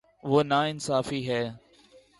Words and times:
وہ 0.23 0.43
نا 0.43 0.59
انصافی 0.63 1.21
ہے 1.29 1.43